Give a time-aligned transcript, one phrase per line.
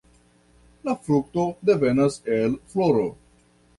[0.87, 3.05] La frukto devenas el floro.